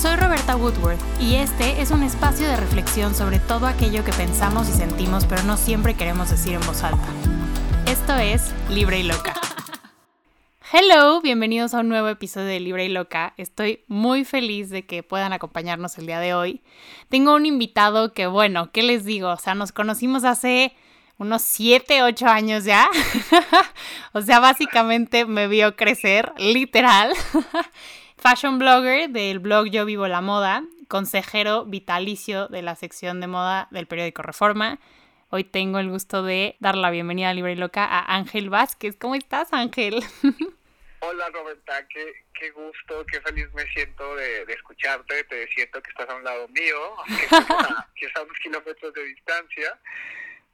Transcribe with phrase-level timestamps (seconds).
[0.00, 4.66] Soy Roberta Woodworth y este es un espacio de reflexión sobre todo aquello que pensamos
[4.70, 7.06] y sentimos pero no siempre queremos decir en voz alta.
[7.86, 9.34] Esto es Libre y Loca.
[10.72, 13.34] Hello, bienvenidos a un nuevo episodio de Libre y Loca.
[13.36, 16.62] Estoy muy feliz de que puedan acompañarnos el día de hoy.
[17.10, 19.28] Tengo un invitado que, bueno, ¿qué les digo?
[19.28, 20.74] O sea, nos conocimos hace
[21.18, 22.88] unos 7, 8 años ya.
[24.14, 27.12] o sea, básicamente me vio crecer, literal.
[28.20, 33.66] Fashion blogger del blog Yo Vivo la Moda, consejero vitalicio de la sección de moda
[33.70, 34.78] del periódico Reforma.
[35.30, 38.96] Hoy tengo el gusto de dar la bienvenida a Libre y Loca a Ángel Vázquez.
[38.98, 40.04] ¿Cómo estás, Ángel?
[41.00, 41.88] Hola, Roberta.
[41.88, 45.24] Qué, qué gusto, qué feliz me siento de, escucharte.
[45.24, 47.50] Te siento que estás a un lado mío, aunque estamos
[48.16, 49.78] a unos kilómetros de distancia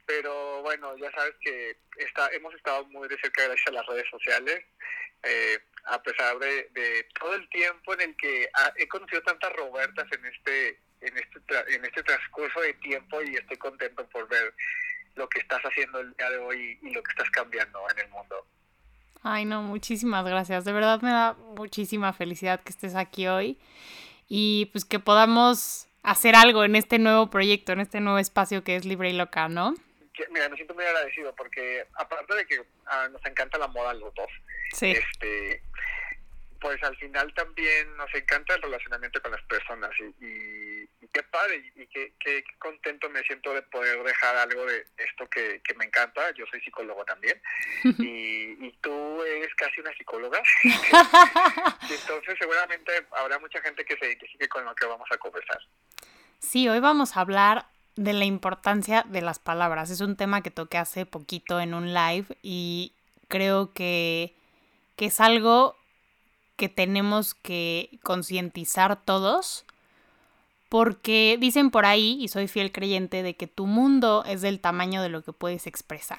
[0.07, 4.09] pero bueno, ya sabes que está, hemos estado muy de cerca gracias a las redes
[4.09, 4.65] sociales,
[5.25, 10.27] eh, a pesar de, todo el tiempo en el que he conocido tantas Robertas en
[10.27, 14.55] este, en este, en este transcurso de tiempo y estoy contento por ver
[15.15, 18.09] lo que estás haciendo el día de hoy y lo que estás cambiando en el
[18.11, 18.47] mundo.
[19.23, 20.65] Ay, no, muchísimas gracias.
[20.65, 23.59] De verdad me da muchísima felicidad que estés aquí hoy
[24.29, 28.77] y pues que podamos hacer algo en este nuevo proyecto, en este nuevo espacio que
[28.77, 29.75] es Libre y Loca, ¿no?
[30.31, 34.15] Mira, me siento muy agradecido porque aparte de que ah, nos encanta la moda los
[34.15, 34.31] dos,
[34.81, 35.63] este,
[36.61, 41.87] pues al final también nos encanta el relacionamiento con las personas y, qué padre y,
[41.87, 46.31] qué, qué, contento me siento de poder dejar algo de esto que, me encanta.
[46.33, 47.41] Yo soy psicólogo también
[47.85, 50.43] y, tú eres casi una psicóloga.
[51.91, 55.59] entonces seguramente habrá mucha gente que se identifique con lo que vamos a conversar.
[56.39, 57.67] Sí, hoy vamos a hablar
[57.97, 59.91] de la importancia de las palabras.
[59.91, 62.93] Es un tema que toqué hace poquito en un live y
[63.29, 64.35] creo que,
[64.97, 65.77] que es algo
[66.57, 69.65] que tenemos que concientizar todos
[70.69, 75.01] porque dicen por ahí, y soy fiel creyente, de que tu mundo es del tamaño
[75.01, 76.19] de lo que puedes expresar.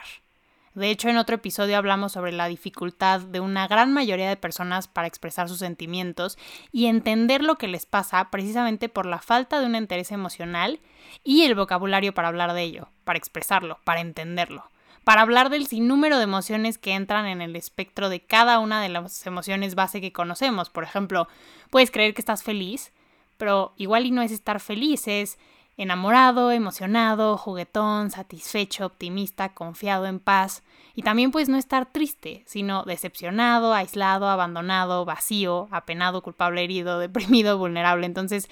[0.77, 4.87] De hecho, en otro episodio hablamos sobre la dificultad de una gran mayoría de personas
[4.87, 6.37] para expresar sus sentimientos
[6.71, 10.79] y entender lo que les pasa precisamente por la falta de un interés emocional
[11.23, 14.69] y el vocabulario para hablar de ello, para expresarlo, para entenderlo,
[15.03, 18.89] para hablar del sinnúmero de emociones que entran en el espectro de cada una de
[18.89, 20.69] las emociones base que conocemos.
[20.69, 21.27] Por ejemplo,
[21.71, 22.93] puedes creer que estás feliz,
[23.37, 25.39] pero igual y no es estar feliz, es
[25.77, 30.63] enamorado, emocionado, juguetón, satisfecho, optimista, confiado, en paz.
[30.95, 37.57] Y también puedes no estar triste, sino decepcionado, aislado, abandonado, vacío, apenado, culpable, herido, deprimido,
[37.57, 38.07] vulnerable.
[38.07, 38.49] Entonces,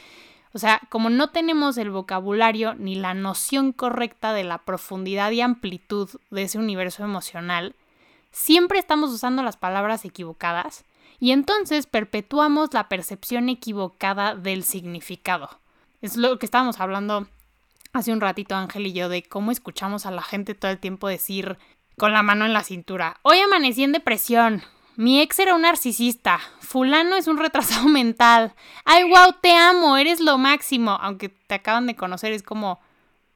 [0.53, 5.41] o sea, como no tenemos el vocabulario ni la noción correcta de la profundidad y
[5.41, 7.75] amplitud de ese universo emocional,
[8.31, 10.85] siempre estamos usando las palabras equivocadas
[11.19, 15.49] y entonces perpetuamos la percepción equivocada del significado.
[16.05, 17.25] Es lo que estábamos hablando
[17.91, 21.07] hace un ratito Ángel y yo de cómo escuchamos a la gente todo el tiempo
[21.07, 21.57] decir
[21.97, 24.61] con la mano en la cintura, hoy amanecí en depresión,
[24.97, 30.19] mi ex era un narcisista, fulano es un retrasado mental, ay wow, te amo, eres
[30.19, 32.79] lo máximo, aunque te acaban de conocer es como,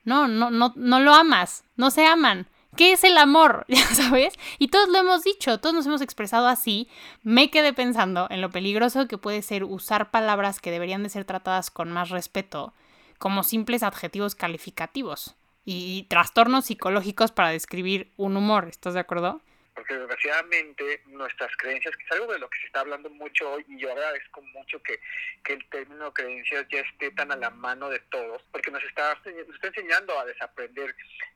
[0.03, 2.47] no, no, no, no lo amas, no se aman.
[2.79, 3.65] ¿Qué es el amor?
[3.67, 4.35] ¿Ya sabes?
[4.57, 6.87] Y todos lo hemos dicho, todos nos hemos expresado así.
[7.23, 11.25] Me quedé pensando en lo peligroso que puede ser usar palabras que deberían de ser
[11.25, 12.73] tratadas con más respeto
[13.17, 15.35] como simples adjetivos calificativos
[15.65, 18.69] y trastornos psicológicos para describir un humor.
[18.69, 19.41] ¿Estás de acuerdo?
[19.79, 23.65] Porque desgraciadamente nuestras creencias, que es algo de lo que se está hablando mucho hoy,
[23.69, 24.99] y yo agradezco mucho que,
[25.41, 29.15] que el término creencias ya esté tan a la mano de todos, porque nos está,
[29.23, 30.93] nos está enseñando a desaprender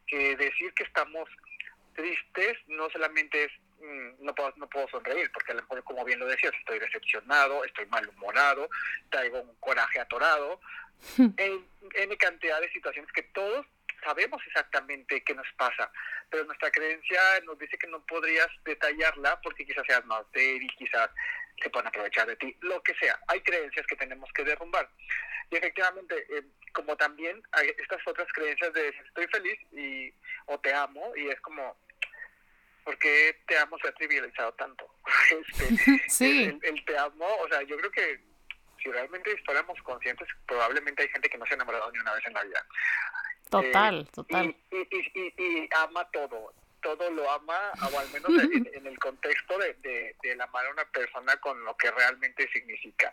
[0.07, 1.29] que decir que estamos
[1.95, 6.03] tristes no solamente es mm, no puedo, no puedo sonreír, porque a lo mejor, como
[6.03, 8.69] bien lo decías, estoy decepcionado, estoy malhumorado,
[9.09, 10.59] traigo un coraje atorado,
[11.17, 13.65] en, en cantidad de situaciones que todos
[14.03, 15.91] sabemos exactamente qué nos pasa,
[16.29, 21.09] pero nuestra creencia nos dice que no podrías detallarla porque quizás seas más débil, quizás
[21.61, 23.19] se puedan aprovechar de ti, lo que sea.
[23.27, 24.89] Hay creencias que tenemos que derrumbar.
[25.49, 26.43] Y efectivamente, eh,
[26.73, 30.13] como también hay estas otras creencias de estoy feliz y
[30.47, 31.77] o te amo, y es como,
[32.83, 34.89] ¿por qué te amo se ha trivializado tanto?
[35.31, 36.59] Este, sí.
[36.61, 38.19] el, te amo, o sea, yo creo que
[38.81, 42.25] si realmente fuéramos conscientes, probablemente hay gente que no se ha enamorado ni una vez
[42.27, 42.65] en la vida.
[43.61, 44.55] Total, eh, total.
[44.71, 49.73] Y, y, y, ama todo, todo lo ama, o al menos en, el contexto de,
[49.75, 53.11] de, de amar a una persona con lo que realmente significa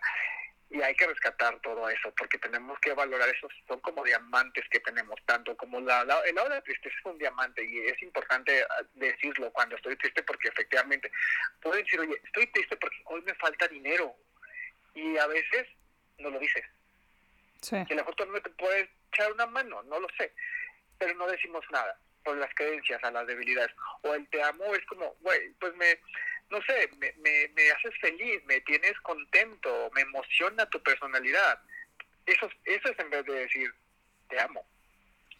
[0.71, 4.79] y hay que rescatar todo eso porque tenemos que valorar esos son como diamantes que
[4.79, 8.01] tenemos tanto como la, la el lado de la tristeza es un diamante y es
[8.01, 11.11] importante ah, decirlo cuando estoy triste porque efectivamente
[11.61, 14.15] pueden decir oye estoy triste porque hoy me falta dinero
[14.95, 15.67] y a veces
[16.19, 16.63] no lo dices
[17.61, 17.75] Sí.
[17.85, 20.33] Que a lo mejor tú no te puedes echar una mano, no lo sé,
[20.97, 23.71] pero no decimos nada por las creencias, a las debilidades.
[24.01, 25.99] O el te amo es como, güey, pues me,
[26.49, 31.59] no sé, me, me, me, haces feliz, me tienes contento, me emociona tu personalidad.
[32.25, 33.73] Eso, eso es en vez de decir,
[34.29, 34.65] te amo.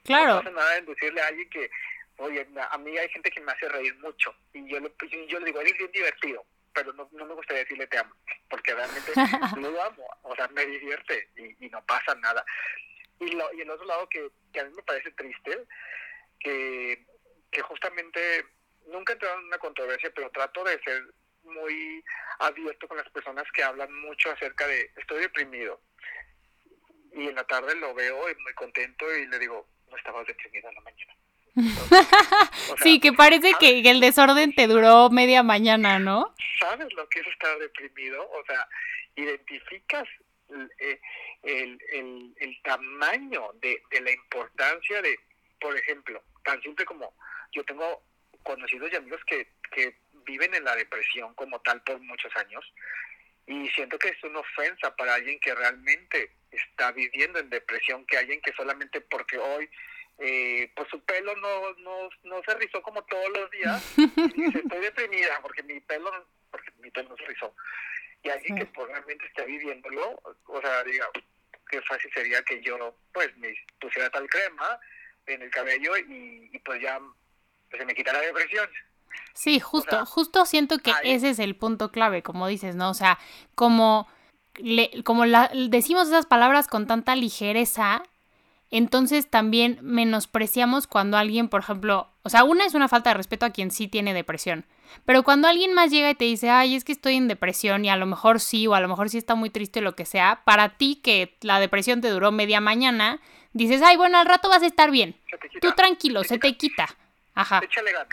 [0.04, 0.36] Claro.
[0.36, 1.70] No pasa nada en decirle a alguien que,
[2.18, 4.92] oye, a mí hay gente que me hace reír mucho y yo, le,
[5.28, 8.16] yo le digo, eres bien divertido, pero no, no me gustaría decirle te amo,
[8.50, 9.12] porque realmente
[9.58, 12.44] no lo amo, o sea, me divierte y, y no pasa nada.
[13.22, 15.66] Y, lo, y el otro lado que, que a mí me parece triste,
[16.40, 17.06] que,
[17.52, 18.46] que justamente
[18.88, 21.04] nunca he entrado en una controversia, pero trato de ser
[21.44, 22.04] muy
[22.40, 25.80] abierto con las personas que hablan mucho acerca de estoy deprimido.
[27.14, 30.70] Y en la tarde lo veo y muy contento y le digo, no estabas deprimido
[30.70, 31.16] en la mañana.
[32.82, 36.34] sí, que parece que, el desorden te duró media mañana, ¿no?
[36.60, 38.30] ¿Sabes lo que es estar deprimido?
[38.32, 38.68] O sea,
[39.16, 40.08] identificas
[40.50, 41.00] el,
[41.44, 45.20] el, el, el tamaño de, de la importancia de,
[45.60, 47.14] por ejemplo, tan simple como
[47.52, 48.04] yo tengo
[48.44, 49.96] conocidos y amigos que, que
[50.26, 52.64] viven en la depresión como tal por muchos años
[53.48, 58.18] y siento que es una ofensa para alguien que realmente está viviendo en depresión que
[58.18, 59.70] alguien que solamente porque hoy
[60.20, 64.60] eh, pues su pelo no, no, no se rizó como todos los días y dice
[64.60, 66.12] estoy deprimida porque mi pelo
[66.52, 67.56] porque mi pelo no se rizó
[68.24, 71.10] y alguien que pues, realmente está viviéndolo o sea diga
[71.72, 74.80] qué fácil sería que yo pues me pusiera tal crema
[75.26, 77.00] en el cabello y, pues ya
[77.70, 78.70] pues, se me quita la depresión.
[79.34, 82.90] Sí, justo, justo siento que ese es el punto clave, como dices, ¿no?
[82.90, 83.18] O sea,
[83.56, 84.08] como,
[84.56, 88.04] le, como la, decimos esas palabras con tanta ligereza,
[88.70, 93.46] entonces también menospreciamos cuando alguien, por ejemplo, o sea, una es una falta de respeto
[93.46, 94.66] a quien sí tiene depresión,
[95.06, 97.90] pero cuando alguien más llega y te dice, ay, es que estoy en depresión y
[97.90, 100.06] a lo mejor sí, o a lo mejor sí está muy triste o lo que
[100.06, 103.20] sea, para ti que la depresión te duró media mañana,
[103.54, 105.16] dices, ay, bueno, al rato vas a estar bien.
[105.62, 106.88] Tú tranquilo, se te quita.
[107.34, 107.62] Ajá.
[107.64, 108.10] Échale ganas.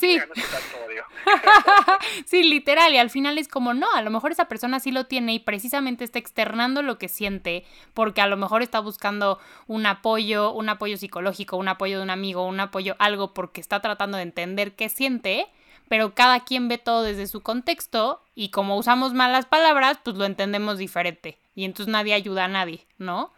[0.00, 0.18] Sí.
[2.24, 2.94] sí, literal.
[2.94, 5.38] Y al final es como, no, a lo mejor esa persona sí lo tiene y
[5.38, 10.70] precisamente está externando lo que siente porque a lo mejor está buscando un apoyo, un
[10.70, 14.74] apoyo psicológico, un apoyo de un amigo, un apoyo, algo porque está tratando de entender
[14.74, 15.46] qué siente.
[15.88, 20.24] Pero cada quien ve todo desde su contexto y como usamos malas palabras, pues lo
[20.24, 21.38] entendemos diferente.
[21.54, 23.32] Y entonces nadie ayuda a nadie, ¿no?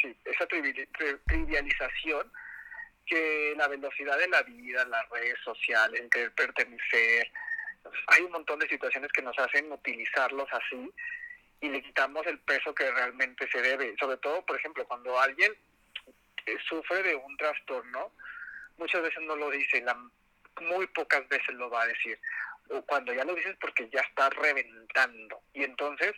[0.00, 2.32] sí, esa trivialización
[3.06, 7.30] que la velocidad de la vida, las redes sociales, el pertenecer,
[8.08, 10.92] hay un montón de situaciones que nos hacen utilizarlos así
[11.60, 13.94] y le quitamos el peso que realmente se debe.
[13.98, 15.52] Sobre todo, por ejemplo, cuando alguien
[16.46, 18.12] eh, sufre de un trastorno,
[18.76, 19.96] muchas veces no lo dice, la,
[20.60, 22.18] muy pocas veces lo va a decir.
[22.70, 25.40] O cuando ya lo dices porque ya está reventando.
[25.54, 26.12] Y entonces,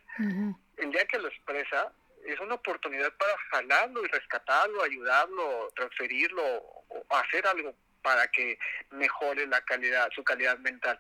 [0.77, 1.93] el día que lo expresa,
[2.25, 8.59] es una oportunidad para jalarlo y rescatarlo, ayudarlo, transferirlo o hacer algo para que
[8.91, 10.99] mejore la calidad, su calidad mental.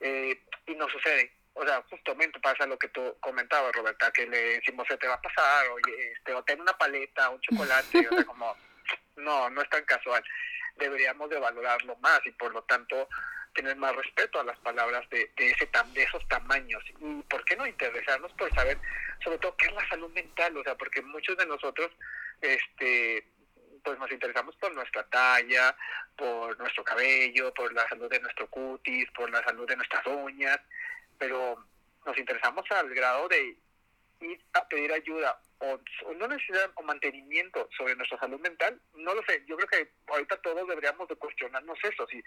[0.00, 1.32] Eh, y no sucede.
[1.54, 5.14] O sea, justamente pasa lo que tú comentabas, Roberta, que le decimos, se te va
[5.14, 8.56] a pasar, oye, este, o ten una paleta, un chocolate, o sea, como,
[9.16, 10.22] no, no es tan casual.
[10.76, 13.08] Deberíamos de valorarlo más y por lo tanto
[13.54, 17.56] tener más respeto a las palabras de, de, ese de esos tamaños y por qué
[17.56, 18.78] no interesarnos por saber
[19.24, 21.90] sobre todo qué es la salud mental o sea porque muchos de nosotros
[22.40, 23.26] este
[23.82, 25.76] pues nos interesamos por nuestra talla
[26.16, 30.60] por nuestro cabello por la salud de nuestro cutis por la salud de nuestras uñas
[31.18, 31.64] pero
[32.06, 33.56] nos interesamos al grado de
[34.20, 35.78] ir a pedir ayuda o,
[36.14, 40.36] no necesidad o mantenimiento sobre nuestra salud mental, no lo sé, yo creo que ahorita
[40.38, 42.22] todos deberíamos de cuestionarnos eso, si,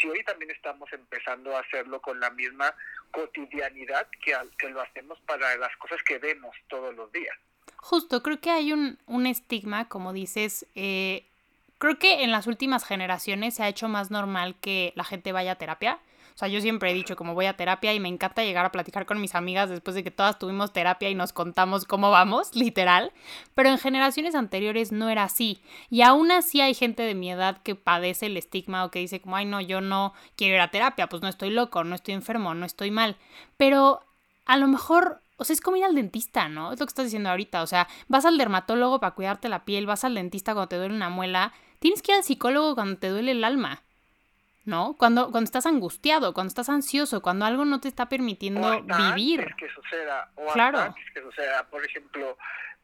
[0.00, 2.72] si hoy también estamos empezando a hacerlo con la misma
[3.10, 7.36] cotidianidad que, que lo hacemos para las cosas que vemos todos los días.
[7.76, 11.24] Justo, creo que hay un, un estigma, como dices, eh,
[11.78, 15.52] creo que en las últimas generaciones se ha hecho más normal que la gente vaya
[15.52, 15.98] a terapia.
[16.36, 18.70] O sea, yo siempre he dicho como voy a terapia y me encanta llegar a
[18.70, 22.54] platicar con mis amigas después de que todas tuvimos terapia y nos contamos cómo vamos,
[22.54, 23.10] literal.
[23.54, 25.62] Pero en generaciones anteriores no era así.
[25.88, 29.22] Y aún así hay gente de mi edad que padece el estigma o que dice
[29.22, 32.12] como, ay no, yo no quiero ir a terapia, pues no estoy loco, no estoy
[32.12, 33.16] enfermo, no estoy mal.
[33.56, 34.02] Pero
[34.44, 36.72] a lo mejor o sea, es como ir al dentista, ¿no?
[36.72, 37.62] Es lo que estás diciendo ahorita.
[37.62, 40.94] O sea, vas al dermatólogo para cuidarte la piel, vas al dentista cuando te duele
[40.94, 41.54] una muela.
[41.78, 43.82] Tienes que ir al psicólogo cuando te duele el alma.
[44.66, 44.96] ¿No?
[44.98, 49.54] Cuando, cuando estás angustiado, cuando estás ansioso, cuando algo no te está permitiendo vivir.
[49.56, 50.94] que suceda, o claro.
[51.14, 51.64] que suceda.
[51.70, 52.36] Por ejemplo,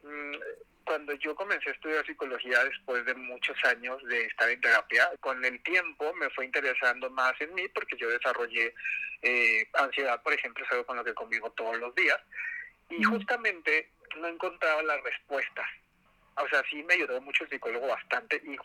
[0.04, 0.34] mm,
[0.84, 5.44] cuando yo comencé a estudiar psicología después de muchos años de estar en terapia, con
[5.44, 8.74] el tiempo me fue interesando más en mí porque yo desarrollé
[9.22, 12.18] eh, ansiedad, por ejemplo, es algo con lo que convivo todos los días.
[12.90, 15.66] Y justamente no encontraba las respuestas.
[16.36, 18.56] O sea, sí me ayudó mucho el psicólogo bastante y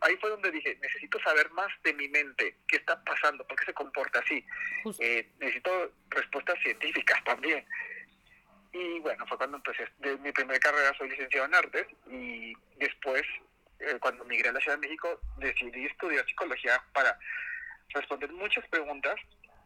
[0.00, 3.66] ahí fue donde dije, necesito saber más de mi mente, qué está pasando, por qué
[3.66, 4.44] se comporta así.
[4.98, 7.64] Eh, necesito respuestas científicas también.
[8.72, 13.22] Y bueno, fue cuando empecé, de mi primera carrera soy licenciado en artes y después,
[13.78, 17.16] eh, cuando migré a la Ciudad de México, decidí estudiar psicología para
[17.90, 19.14] responder muchas preguntas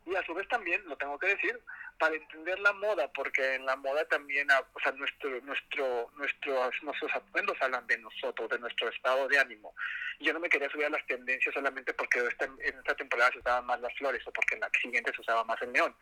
[0.05, 1.59] y a su vez también, lo tengo que decir,
[1.99, 6.83] para entender la moda, porque en la moda también, ah, o sea, nuestro, nuestro, nuestros,
[6.83, 9.75] nuestros atuendos hablan de nosotros, de nuestro estado de ánimo.
[10.21, 13.67] Yo no me quería subir a las tendencias solamente porque en esta temporada se usaban
[13.67, 15.95] más las flores o porque en la siguiente se usaba más el neón.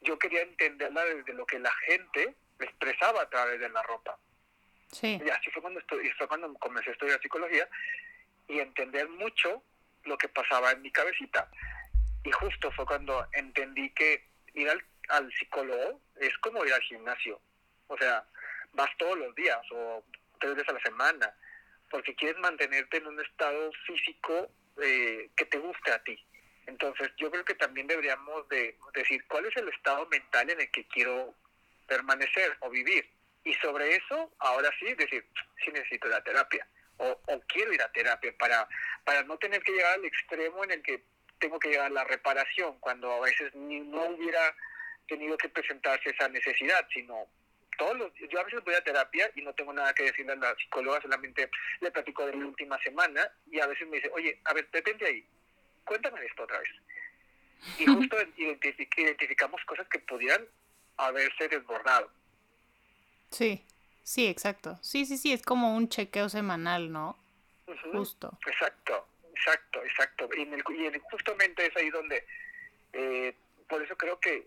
[0.00, 4.16] Yo quería entenderla desde lo que la gente expresaba a través de la ropa.
[4.92, 5.20] Sí.
[5.24, 5.80] Y así fue cuando,
[6.16, 7.68] fue cuando comencé a estudiar psicología
[8.48, 9.62] y entender mucho
[10.04, 11.50] lo que pasaba en mi cabecita.
[12.24, 17.40] Y justo fue cuando entendí que ir al, al psicólogo es como ir al gimnasio.
[17.88, 18.24] O sea,
[18.72, 20.04] vas todos los días o
[20.40, 21.34] tres veces a la semana,
[21.90, 24.50] porque quieres mantenerte en un estado físico
[24.82, 26.18] eh, que te guste a ti.
[26.66, 30.70] Entonces, yo creo que también deberíamos de decir cuál es el estado mental en el
[30.70, 31.34] que quiero
[31.86, 33.08] permanecer o vivir.
[33.44, 35.26] Y sobre eso, ahora sí, decir,
[35.62, 38.68] sí necesito la terapia o, o quiero ir a terapia para,
[39.04, 41.04] para no tener que llegar al extremo en el que
[41.38, 44.54] tengo que llegar a la reparación, cuando a veces ni, no hubiera
[45.06, 47.26] tenido que presentarse esa necesidad, sino
[47.76, 50.36] todos los, yo a veces voy a terapia y no tengo nada que decirle a
[50.36, 54.40] la psicóloga, solamente le platico de la última semana y a veces me dice, oye,
[54.44, 55.26] a ver, detente ahí,
[55.84, 56.68] cuéntame esto otra vez.
[57.78, 58.16] Y justo
[58.96, 60.46] identificamos cosas que pudieran
[60.98, 62.10] haberse desbordado.
[63.30, 63.64] Sí,
[64.02, 64.78] sí, exacto.
[64.82, 67.16] Sí, sí, sí, es como un chequeo semanal, ¿no?
[67.92, 68.38] Justo.
[68.46, 69.08] Exacto.
[69.44, 70.28] Exacto, exacto.
[70.36, 72.24] Y, en justamente es ahí donde,
[72.92, 73.34] eh,
[73.68, 74.46] por eso creo que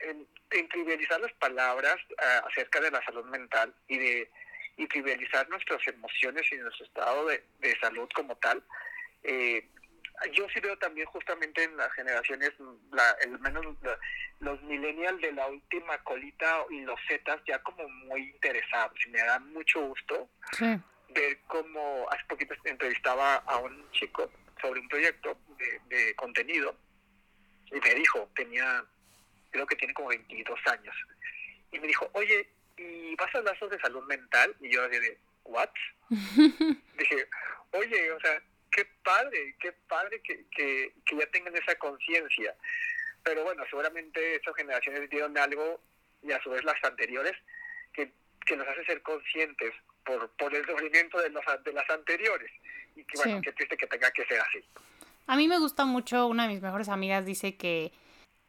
[0.00, 4.30] en, trivializar las palabras ah, acerca de la salud mental y de
[4.76, 7.42] y trivializar nuestras emociones y nuestro estado de,
[7.80, 8.60] salud como tal,
[9.22, 9.68] eh,
[10.32, 12.52] yo sí veo también justamente en las generaciones,
[12.90, 13.64] la, el menos
[14.40, 19.20] los millennials de la última colita y los zetas ya como muy interesados y me
[19.20, 20.28] da mucho gusto
[20.60, 25.36] ver cómo hace poquito entrevistaba a un chico sobre un proyecto
[25.88, 26.76] de, contenido
[27.66, 28.84] y me dijo, tenía,
[29.54, 30.94] creo que tiene como 22 años,
[31.70, 34.54] y me dijo, oye, ¿y vas a hablar sobre salud mental?
[34.60, 35.70] Y yo dije, ¿what?
[36.98, 37.28] dije,
[37.70, 38.42] oye, o sea,
[38.72, 42.54] qué padre, qué padre que, que, que ya tengan esa conciencia.
[43.22, 45.80] Pero bueno, seguramente esas generaciones dieron algo,
[46.22, 47.34] y a su vez las anteriores,
[47.92, 48.10] que,
[48.44, 49.72] que nos hace ser conscientes
[50.04, 52.50] por, por el sufrimiento de, los, de las anteriores.
[52.96, 54.64] Y que bueno, qué triste que tenga que ser así.
[55.28, 57.92] A mí me gusta mucho, una de mis mejores amigas dice que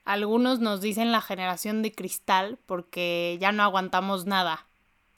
[0.06, 4.68] algunos nos dicen la generación de cristal porque ya no aguantamos nada.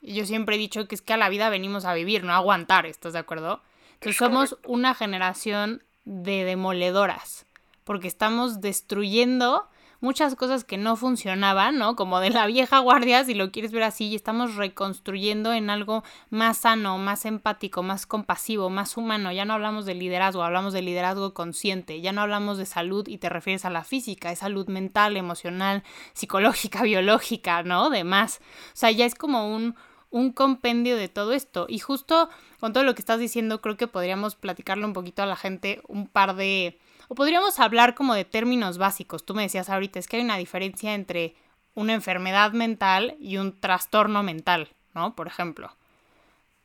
[0.00, 2.32] Y yo siempre he dicho que es que a la vida venimos a vivir, no
[2.32, 3.62] a aguantar, ¿estás de acuerdo?
[3.94, 7.46] Entonces somos una generación de demoledoras,
[7.84, 9.68] porque estamos destruyendo
[10.00, 11.96] muchas cosas que no funcionaban, ¿no?
[11.96, 16.04] Como de la vieja guardia, si lo quieres ver así, y estamos reconstruyendo en algo
[16.30, 19.32] más sano, más empático, más compasivo, más humano.
[19.32, 23.18] Ya no hablamos de liderazgo, hablamos de liderazgo consciente, ya no hablamos de salud y
[23.18, 27.90] te refieres a la física, es salud mental, emocional, psicológica, biológica, ¿no?
[27.90, 28.40] De más.
[28.72, 29.74] O sea, ya es como un,
[30.10, 31.66] un compendio de todo esto.
[31.68, 32.28] Y justo
[32.60, 35.82] con todo lo que estás diciendo, creo que podríamos platicarle un poquito a la gente
[35.88, 36.78] un par de
[37.08, 39.24] o podríamos hablar como de términos básicos.
[39.24, 41.34] Tú me decías ahorita, es que hay una diferencia entre
[41.74, 45.16] una enfermedad mental y un trastorno mental, ¿no?
[45.16, 45.74] Por ejemplo.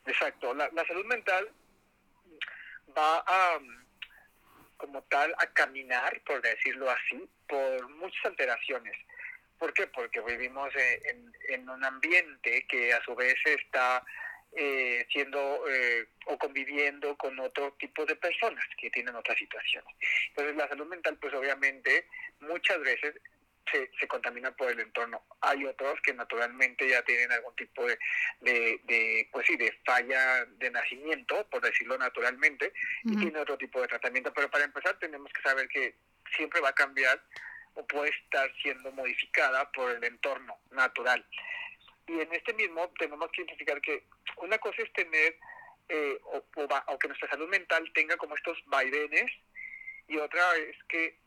[0.05, 0.53] Exacto.
[0.53, 1.49] La, salud mental
[2.97, 3.59] va a,
[4.77, 8.95] como tal, a caminar, por decirlo así, por muchas alteraciones.
[9.57, 9.87] ¿Por qué?
[9.87, 14.03] Porque vivimos en, en un ambiente que a su vez está
[14.55, 19.95] eh, siendo eh, o conviviendo con otro tipo de personas que tienen otras situaciones.
[20.29, 22.07] Entonces la salud mental pues obviamente
[22.39, 23.15] muchas veces
[23.71, 25.23] se, se contamina por el entorno.
[25.41, 27.97] Hay otros que naturalmente ya tienen algún tipo de,
[28.41, 33.87] de, pues sí, de falla de nacimiento, por decirlo naturalmente, y tiene otro tipo de
[33.87, 34.33] tratamiento.
[34.33, 35.95] Pero para empezar tenemos que saber que
[36.35, 37.21] siempre va a cambiar
[37.75, 41.25] o puede estar siendo modificada por el entorno natural.
[42.07, 44.03] Y en este mismo tenemos que identificar que
[44.37, 45.37] una cosa es tener,
[45.89, 46.43] eh, o,
[46.87, 49.31] o, que nuestra salud mental tenga como estos vaivenes,
[50.07, 51.17] y otra es que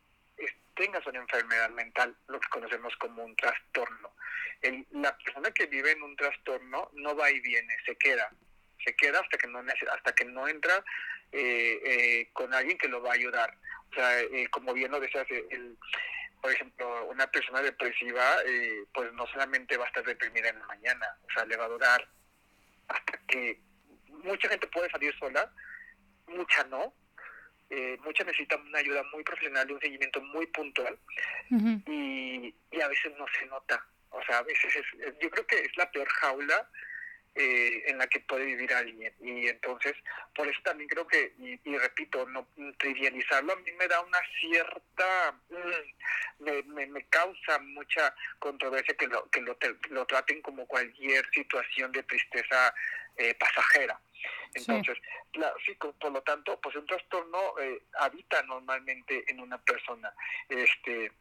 [0.76, 4.12] tengas una enfermedad mental, lo que conocemos como un trastorno.
[4.60, 8.30] El, la persona que vive en un trastorno no va y viene, se queda,
[8.84, 10.84] se queda hasta que no hasta que no entra
[11.32, 13.56] eh, eh, con alguien que lo va a ayudar.
[13.90, 14.10] O sea,
[14.50, 15.78] como bien lo decías, el,
[16.46, 20.66] por ejemplo, una persona depresiva, eh, pues no solamente va a estar deprimida en la
[20.66, 22.08] mañana, o sea, le va a durar
[22.86, 23.60] hasta que
[24.22, 25.52] mucha gente puede salir sola,
[26.28, 26.94] mucha no,
[27.68, 30.96] eh, mucha necesita una ayuda muy profesional y un seguimiento muy puntual
[31.50, 33.84] y, y, a veces no se nota.
[34.10, 36.70] O sea, a veces es, yo creo que es la peor jaula
[37.36, 39.12] eh, en la que puede vivir alguien.
[39.20, 39.94] Y entonces,
[40.34, 45.32] por eso también creo que, y, repito, no trivializarlo a mí me da una cierta,
[45.50, 49.56] mm, me, me, causa mucha controversia que lo, que lo,
[49.90, 52.74] lo traten como cualquier situación de tristeza
[53.16, 54.00] eh, pasajera.
[54.54, 54.98] Entonces,
[55.64, 55.74] sí.
[55.74, 60.12] por lo tanto, pues un trastorno eh, habita normalmente en una persona.
[60.48, 61.12] Este,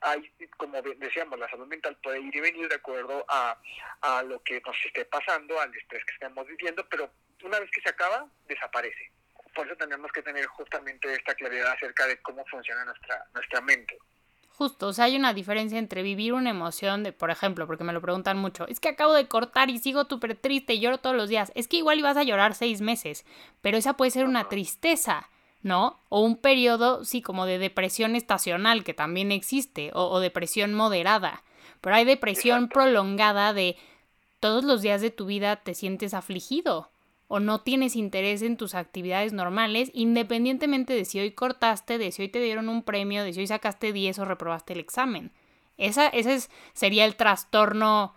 [0.00, 3.58] hay, como decíamos, la salud mental puede ir y venir de acuerdo a,
[4.02, 7.10] a lo que nos esté pasando, al estrés que estamos viviendo, pero
[7.42, 9.10] una vez que se acaba, desaparece.
[9.54, 13.98] Por eso tenemos que tener justamente esta claridad acerca de cómo funciona nuestra, nuestra mente.
[14.56, 17.92] Justo, o sea, hay una diferencia entre vivir una emoción de, por ejemplo, porque me
[17.92, 21.14] lo preguntan mucho, es que acabo de cortar y sigo súper triste y lloro todos
[21.14, 21.52] los días.
[21.54, 23.26] Es que igual ibas a llorar seis meses,
[23.60, 25.28] pero esa puede ser una tristeza,
[25.60, 26.00] ¿no?
[26.08, 31.42] O un periodo, sí, como de depresión estacional, que también existe, o, o depresión moderada.
[31.82, 33.76] Pero hay depresión prolongada de
[34.40, 36.90] todos los días de tu vida te sientes afligido
[37.28, 42.22] o no tienes interés en tus actividades normales, independientemente de si hoy cortaste, de si
[42.22, 45.32] hoy te dieron un premio, de si hoy sacaste 10 o reprobaste el examen.
[45.76, 48.14] Esa, ese sería el trastorno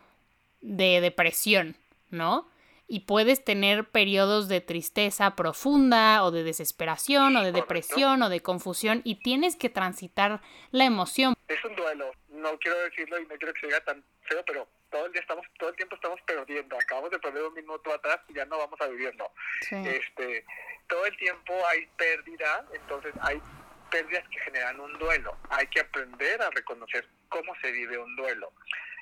[0.62, 1.76] de depresión,
[2.10, 2.48] ¿no?
[2.88, 8.42] Y puedes tener periodos de tristeza profunda o de desesperación o de depresión o de
[8.42, 11.36] confusión y tienes que transitar la emoción.
[11.48, 15.06] Es un duelo, no quiero decirlo y no quiero que se tan feo, pero todo
[15.06, 16.78] el día estamos todo el tiempo estamos perdiendo.
[16.78, 19.32] Acabamos de perder un minuto atrás y ya no vamos a vivirlo
[19.72, 20.46] este
[20.88, 23.42] todo el tiempo hay pérdida entonces hay
[23.90, 25.36] pérdidas que generan un duelo.
[25.50, 28.52] Hay que aprender a reconocer cómo se vive un duelo.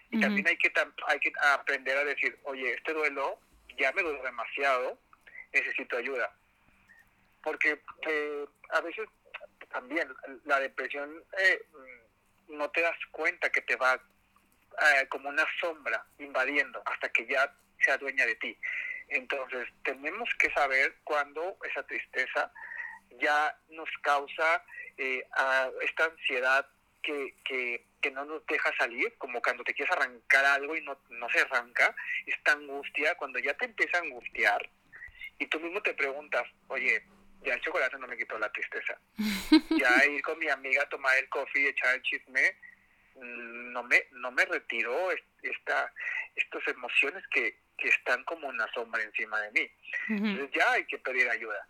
[0.10, 0.72] Y también hay que
[1.08, 3.40] hay que aprender a decir oye este duelo
[3.78, 4.98] ya me duele demasiado
[5.54, 6.32] necesito ayuda
[7.44, 9.08] porque eh, a veces
[9.70, 10.08] también
[10.46, 11.66] la depresión eh,
[12.50, 14.00] no te das cuenta que te va
[14.80, 18.58] eh, como una sombra invadiendo hasta que ya sea dueña de ti.
[19.10, 22.52] Entonces, tenemos que saber cuándo esa tristeza
[23.20, 24.64] ya nos causa
[24.98, 25.24] eh,
[25.82, 26.68] esta ansiedad
[27.02, 31.00] que, que, que, no nos deja salir, como cuando te quieres arrancar algo y no,
[31.10, 34.70] no se arranca, esta angustia, cuando ya te empieza a angustiar
[35.40, 37.04] y tú mismo te preguntas, oye,
[37.44, 39.00] ya el chocolate no me quitó la tristeza,
[39.78, 42.58] ya ir con mi amiga a tomar el coffee y echar el chisme
[43.22, 45.94] no me, no me retiró esta,
[46.36, 49.72] estas emociones que, que están como una sombra encima de mí.
[50.10, 51.68] Entonces ya hay que pedir ayuda.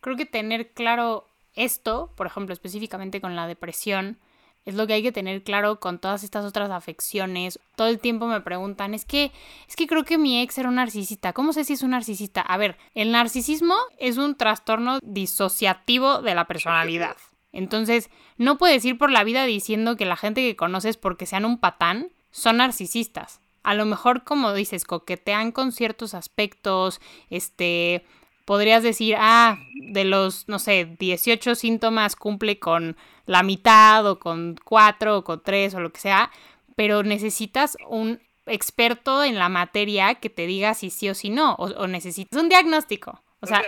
[0.00, 4.18] Creo que tener claro esto, por ejemplo, específicamente con la depresión,
[4.64, 7.60] es lo que hay que tener claro con todas estas otras afecciones.
[7.76, 9.30] Todo el tiempo me preguntan, es que,
[9.68, 11.32] es que creo que mi ex era un narcisista.
[11.34, 12.40] ¿Cómo sé si es un narcisista?
[12.40, 17.16] A ver, el narcisismo es un trastorno disociativo de la personalidad.
[17.54, 21.44] Entonces, no puedes ir por la vida diciendo que la gente que conoces porque sean
[21.44, 23.40] un patán son narcisistas.
[23.62, 28.04] A lo mejor, como dices, coquetean con ciertos aspectos, este,
[28.44, 29.58] podrías decir, ah,
[29.92, 35.42] de los, no sé, 18 síntomas cumple con la mitad o con cuatro o con
[35.42, 36.30] tres o lo que sea,
[36.76, 41.54] pero necesitas un experto en la materia que te diga si sí o si no,
[41.54, 43.22] o, o necesitas un diagnóstico.
[43.44, 43.62] O sea,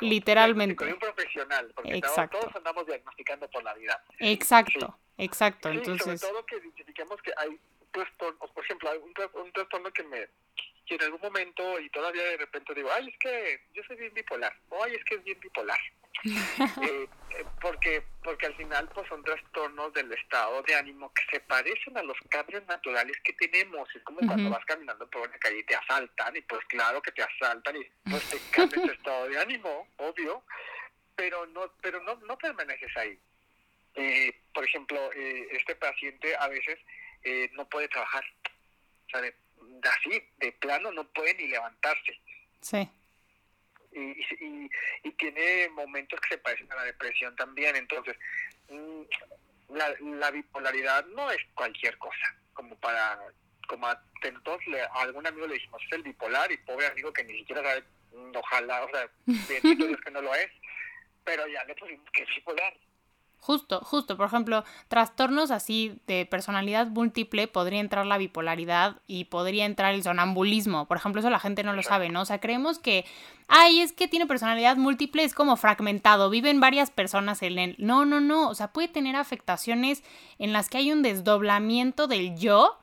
[0.00, 0.84] literalmente.
[0.84, 4.02] Un profesional, porque todos andamos diagnosticando por la vida.
[4.18, 5.68] Exacto, exacto.
[5.68, 6.20] Entonces...
[6.20, 7.58] Sobre todo que identifiquemos que hay
[7.90, 10.28] trastornos, por ejemplo, hay un, un trastorno que me
[10.86, 14.14] que en algún momento y todavía de repente digo, ay, es que yo soy bien
[14.14, 15.80] bipolar, o ay, es que es bien bipolar.
[16.82, 21.40] Eh, eh, porque porque al final pues son trastornos del estado de ánimo que se
[21.40, 23.88] parecen a los cambios naturales que tenemos.
[23.94, 27.12] Es como cuando vas caminando por una calle y te asaltan y pues claro que
[27.12, 30.42] te asaltan y pues te cambia tu estado de ánimo obvio
[31.16, 33.18] pero no pero no no permaneces ahí.
[33.94, 36.78] Eh, por ejemplo este paciente a veces
[37.52, 38.24] no puede trabajar.
[39.06, 39.32] O sea
[39.88, 42.20] así de plano no puede ni levantarse
[42.60, 42.88] sí
[43.92, 44.70] y,
[45.02, 47.76] y, tiene momentos que se parecen a la depresión también.
[47.76, 48.16] Entonces,
[48.68, 49.02] mm,
[49.74, 53.18] la, la bipolaridad no es cualquier cosa, como para,
[53.68, 54.00] como a,
[54.44, 54.60] todos
[54.94, 58.36] algún amigo le dijimos, es el bipolar y pobre amigo que ni siquiera sabe, mm,
[58.36, 59.08] ojalá, o sea,
[60.04, 60.50] que no lo es,
[61.24, 62.74] pero ya le pusimos que es bipolar.
[63.40, 64.18] Justo, justo.
[64.18, 70.02] Por ejemplo, trastornos así de personalidad múltiple podría entrar la bipolaridad y podría entrar el
[70.02, 70.86] sonambulismo.
[70.86, 72.20] Por ejemplo, eso la gente no lo sabe, ¿no?
[72.20, 73.06] O sea, creemos que,
[73.48, 77.76] ay, es que tiene personalidad múltiple, es como fragmentado, viven varias personas en él.
[77.78, 78.48] No, no, no.
[78.48, 80.04] O sea, puede tener afectaciones
[80.38, 82.79] en las que hay un desdoblamiento del yo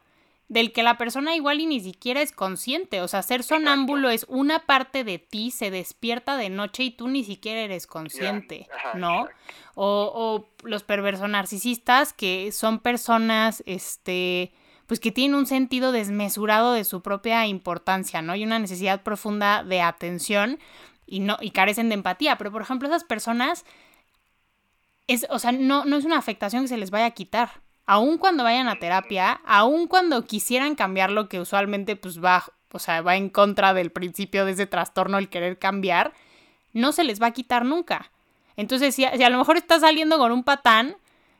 [0.49, 3.01] del que la persona igual y ni siquiera es consciente.
[3.01, 7.07] O sea, ser sonámbulo es una parte de ti, se despierta de noche y tú
[7.07, 9.27] ni siquiera eres consciente, ¿no?
[9.75, 14.53] O, o, los perversos narcisistas, que son personas, este,
[14.87, 18.35] pues que tienen un sentido desmesurado de su propia importancia, ¿no?
[18.35, 20.59] Y una necesidad profunda de atención
[21.05, 22.37] y, no, y carecen de empatía.
[22.37, 23.65] Pero, por ejemplo, esas personas,
[25.07, 28.17] es, o sea, no, no es una afectación que se les vaya a quitar aun
[28.17, 33.01] cuando vayan a terapia, aun cuando quisieran cambiar lo que usualmente pues va, o sea,
[33.01, 36.13] va en contra del principio de ese trastorno el querer cambiar,
[36.73, 38.11] no se les va a quitar nunca.
[38.57, 40.97] Entonces, si a, lo mejor está saliendo con un patán,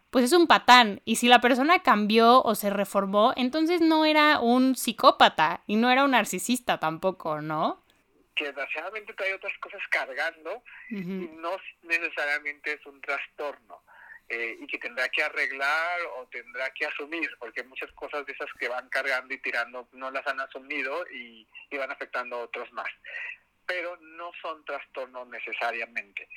[0.10, 1.02] pues es un patán.
[1.04, 5.92] Y si la persona cambió o se reformó, entonces no era un psicópata y no
[5.92, 7.84] era un narcisista tampoco, ¿no?
[8.36, 13.82] Que desgraciadamente trae otras cosas cargando y no necesariamente es un trastorno.
[14.30, 18.52] Eh, y que tendrá que arreglar o tendrá que asumir, porque muchas cosas de esas
[18.60, 22.90] que van cargando y tirando no las han asumido y, van afectando a otros más.
[23.66, 26.28] Pero no son trastornos necesariamente.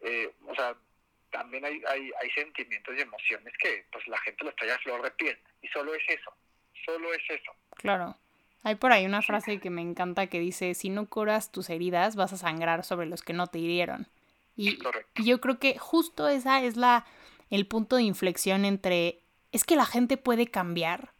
[0.00, 0.76] Eh, o sea,
[1.30, 5.02] también hay, hay, hay sentimientos y emociones que pues la gente los trae a flor
[5.02, 6.32] de piel y solo es eso,
[6.84, 7.52] solo es eso.
[7.76, 8.18] Claro.
[8.62, 12.16] Hay por ahí una frase que me encanta que dice, si no curas tus heridas,
[12.16, 14.06] vas a sangrar sobre los que no te hirieron.
[14.56, 14.78] Y,
[15.14, 17.06] y yo creo que justo esa es la,
[17.50, 19.20] el punto de inflexión entre
[19.52, 21.12] es que la gente puede cambiar.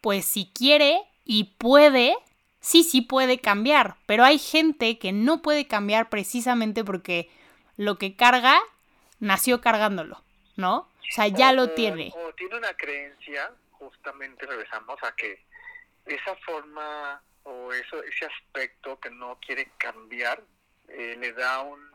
[0.00, 2.14] Pues si quiere y puede,
[2.60, 7.30] sí, sí puede cambiar, pero hay gente que no puede cambiar precisamente porque
[7.76, 8.58] lo que carga
[9.18, 10.22] nació cargándolo,
[10.56, 10.78] ¿no?
[10.78, 12.12] O sea, ya lo tiene.
[12.14, 15.44] O tiene una creencia, justamente regresamos a que
[16.06, 20.42] esa forma o eso, ese aspecto que no quiere cambiar
[20.88, 21.89] eh, le da un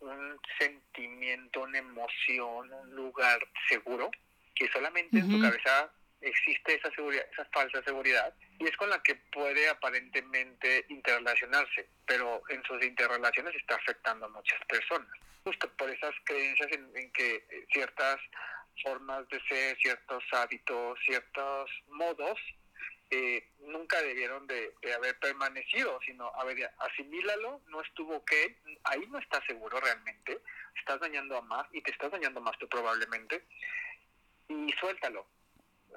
[0.00, 4.10] un sentimiento, una emoción, un lugar seguro,
[4.54, 9.02] que solamente en su cabeza existe esa seguridad, esa falsa seguridad, y es con la
[9.02, 15.08] que puede aparentemente interrelacionarse, pero en sus interrelaciones está afectando a muchas personas,
[15.44, 18.18] justo por esas creencias en que ciertas
[18.82, 22.38] formas de ser, ciertos hábitos, ciertos modos
[23.10, 28.32] eh, nunca debieron de, haber permanecido, sino, a ver, asimílalo, no estuvo ok,
[28.84, 30.40] ahí no estás seguro realmente,
[30.76, 33.44] estás dañando a más y te estás dañando más tú probablemente,
[34.48, 35.26] y suéltalo.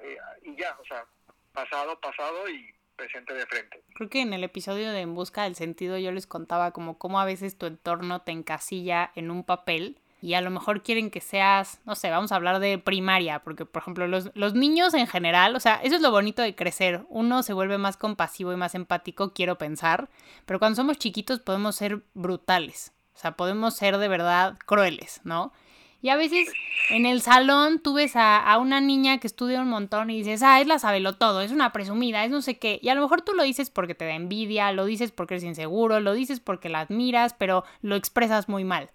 [0.02, 1.06] Eh, y ya, o sea,
[1.52, 3.82] pasado, pasado y presente de frente.
[3.94, 7.20] Creo que en el episodio de En Busca del Sentido yo les contaba como cómo
[7.20, 11.20] a veces tu entorno te encasilla en un papel y a lo mejor quieren que
[11.20, 15.06] seas, no sé, vamos a hablar de primaria, porque por ejemplo los, los, niños en
[15.06, 18.56] general, o sea, eso es lo bonito de crecer, uno se vuelve más compasivo y
[18.56, 20.08] más empático, quiero pensar,
[20.46, 25.52] pero cuando somos chiquitos podemos ser brutales, o sea, podemos ser de verdad crueles, ¿no?
[26.00, 26.48] Y a veces
[26.88, 30.42] en el salón tú ves a, a, una niña que estudia un montón y dices,
[30.42, 32.78] ah, es la sabelo todo, es una presumida, es no sé qué.
[32.82, 35.44] Y a lo mejor tú lo dices porque te da envidia, lo dices porque eres
[35.44, 38.90] inseguro, lo dices porque la admiras, pero lo expresas muy mal.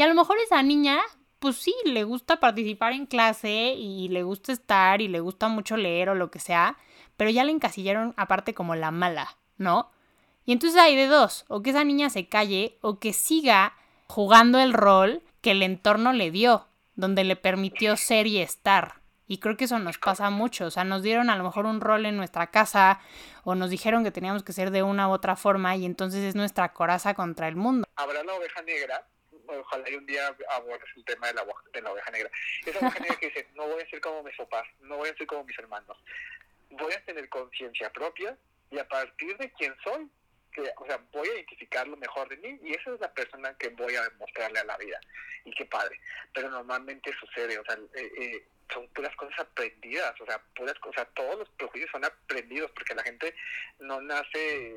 [0.00, 0.98] Y a lo mejor esa niña,
[1.40, 5.76] pues sí, le gusta participar en clase y le gusta estar y le gusta mucho
[5.76, 6.78] leer o lo que sea,
[7.18, 9.90] pero ya le encasillaron aparte como la mala, ¿no?
[10.46, 13.74] Y entonces hay de dos, o que esa niña se calle o que siga
[14.06, 19.02] jugando el rol que el entorno le dio, donde le permitió ser y estar.
[19.26, 20.64] Y creo que eso nos pasa mucho.
[20.64, 23.00] O sea, nos dieron a lo mejor un rol en nuestra casa
[23.44, 26.34] o nos dijeron que teníamos que ser de una u otra forma y entonces es
[26.34, 27.86] nuestra coraza contra el mundo.
[27.96, 29.06] Habrá la oveja negra
[29.58, 32.30] ojalá y un día abordes el tema de la, de la oveja negra.
[32.64, 35.16] Esa oveja negra que dice, no voy a ser como mis papás, no voy a
[35.16, 35.96] ser como mis hermanos,
[36.70, 38.36] voy a tener conciencia propia
[38.70, 40.08] y a partir de quién soy,
[40.52, 43.56] que, o sea, voy a identificar lo mejor de mí y esa es la persona
[43.58, 45.00] que voy a mostrarle a la vida.
[45.44, 45.98] Y qué padre.
[46.34, 51.06] Pero normalmente sucede, o sea, eh, eh, son puras cosas aprendidas, o sea, puras cosas,
[51.14, 53.34] todos los prejuicios son aprendidos porque la gente
[53.80, 54.74] no nace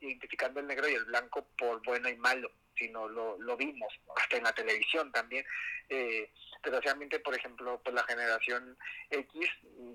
[0.00, 2.50] identificando el negro y el blanco por bueno y malo
[2.82, 5.44] sino lo, lo vimos, hasta en la televisión también.
[5.88, 6.30] Eh,
[6.62, 8.76] desgraciadamente, por ejemplo, pues la generación
[9.10, 9.50] X,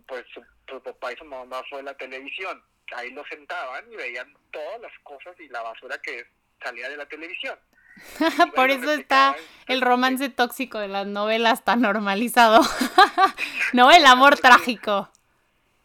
[0.08, 2.64] pues su, papá y su mamá fue la televisión.
[2.96, 6.26] Ahí lo sentaban y veían todas las cosas y la basura que
[6.64, 7.60] salía de la televisión.
[8.56, 9.36] Por eso está
[9.68, 12.62] el romance tóxico de las novelas tan normalizado.
[13.74, 15.12] no el amor trágico.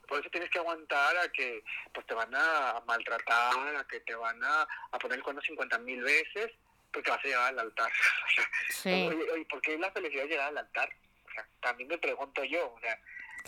[0.06, 4.14] Por eso tienes que aguantar a que pues te van a maltratar, a que te
[4.14, 6.52] van a, a poner el cuerno 50 mil veces
[6.92, 7.92] porque vas a llegar al altar.
[8.68, 9.10] sí.
[9.32, 10.90] oye, ¿por qué la felicidad llegar al altar?
[11.24, 12.98] O sea, también me pregunto yo, o sea,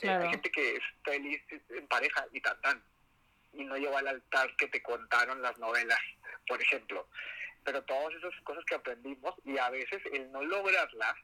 [0.02, 2.82] hay gente que es feliz en pareja y tan tan,
[3.52, 5.98] y no lleva al altar que te contaron las novelas,
[6.46, 7.08] por ejemplo.
[7.64, 11.14] Pero todas esas cosas que aprendimos y a veces el no lograrlas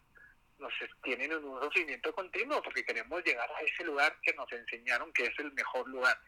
[0.58, 5.12] nos tienen en un sufrimiento continuo porque queremos llegar a ese lugar que nos enseñaron
[5.12, 6.18] que es el mejor lugar.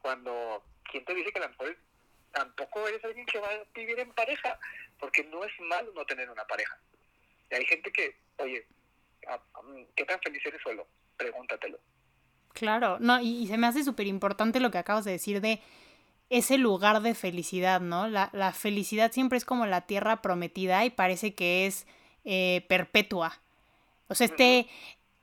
[0.00, 1.76] Cuando, ¿quién te dice que a lo mejor
[2.32, 4.58] tampoco eres alguien que va a vivir en pareja?
[4.98, 6.78] Porque no es malo no tener una pareja.
[7.50, 8.66] Y hay gente que, oye,
[9.94, 10.86] ¿qué tan feliz eres solo?
[11.16, 11.78] Pregúntatelo.
[12.52, 15.60] Claro, no, y, se me hace súper importante lo que acabas de decir de
[16.28, 18.08] ese lugar de felicidad, ¿no?
[18.08, 21.86] La, la, felicidad siempre es como la tierra prometida y parece que es
[22.24, 23.40] eh, perpetua.
[24.08, 24.66] O sea, este,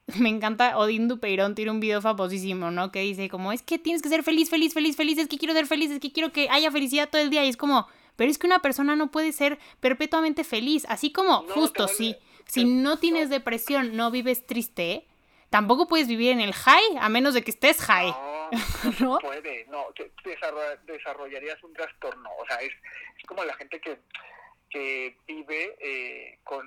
[0.20, 2.92] me encanta, Odín Dupeirón tiene un video famosísimo, ¿no?
[2.92, 5.54] Que dice como, es que tienes que ser feliz, feliz, feliz, feliz, es que quiero
[5.54, 7.44] ser feliz, es que quiero que haya felicidad todo el día.
[7.46, 10.86] Y es como, pero es que una persona no puede ser perpetuamente feliz.
[10.90, 15.08] Así como, justo, si, si no tienes depresión, no vives triste,
[15.50, 18.10] tampoco puedes vivir en el high, a menos de que estés high.
[18.12, 18.50] No,
[19.00, 19.88] no, puede, no,
[20.88, 22.30] desarrollarías un trastorno.
[22.40, 22.72] O sea, es,
[23.18, 24.00] es como la gente que,
[24.70, 26.66] que vive eh, con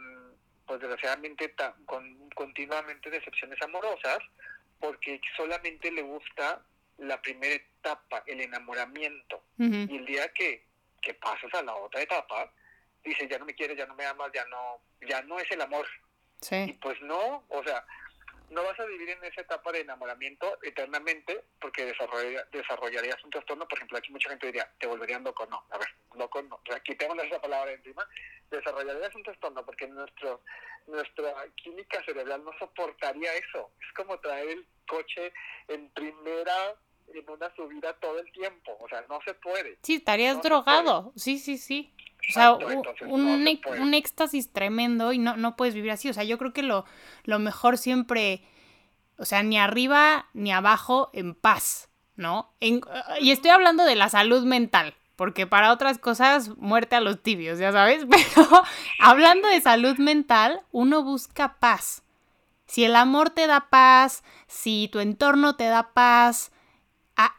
[0.66, 1.54] pues desgraciadamente
[1.86, 4.18] con continuamente decepciones amorosas
[4.78, 6.62] porque solamente le gusta
[6.98, 9.42] la primera etapa, el enamoramiento.
[9.58, 10.66] Y el día que,
[11.00, 12.52] que pasas a la otra etapa,
[13.04, 15.60] dice, ya no me quieres, ya no me amas, ya no, ya no es el
[15.60, 15.86] amor.
[16.50, 17.84] Y pues no, o sea,
[18.50, 23.68] no vas a vivir en esa etapa de enamoramiento eternamente porque desarrollarías un trastorno.
[23.68, 25.46] Por ejemplo, aquí mucha gente diría, te volverían loco.
[25.46, 26.60] No, a ver, loco no.
[26.74, 28.08] Aquí tengo esa palabra encima.
[28.50, 30.42] Desarrollarías un trastorno porque nuestro,
[30.86, 33.72] nuestra química cerebral no soportaría eso.
[33.86, 35.32] Es como traer el coche
[35.68, 36.74] en primera
[37.14, 38.76] en una subida todo el tiempo.
[38.80, 39.78] O sea, no se puede.
[39.82, 41.12] Sí, estarías drogado.
[41.16, 41.92] Sí, sí, sí.
[42.28, 46.10] O sea, un, un, éxtasis tremendo y no, no puedes vivir así.
[46.10, 46.84] O sea, yo creo que lo,
[47.24, 48.42] lo mejor siempre,
[49.16, 52.52] o sea, ni arriba ni abajo, en paz, ¿no?
[52.60, 57.58] y estoy hablando de la salud mental, porque para otras cosas, muerte a los tibios,
[57.58, 58.04] ya sabes.
[58.10, 58.48] Pero
[58.98, 62.02] hablando de salud mental, uno busca paz.
[62.66, 66.52] Si el amor te da paz, si tu entorno te da paz,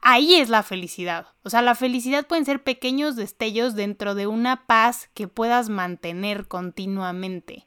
[0.02, 1.28] ahí es la felicidad.
[1.44, 6.48] O sea, la felicidad pueden ser pequeños destellos dentro de una paz que puedas mantener
[6.48, 7.65] continuamente.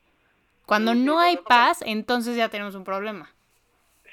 [0.66, 3.34] Cuando no hay paz, entonces ya tenemos un problema.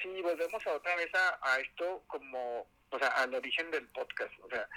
[0.01, 4.49] Sí, volvemos a otra vez a, esto como, o sea, al origen del podcast, o
[4.49, 4.67] sea,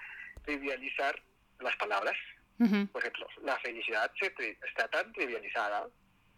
[0.44, 1.20] trivializar
[1.60, 2.16] las palabras.
[2.58, 4.32] Por ejemplo, la felicidad se
[4.68, 5.88] está tan trivializada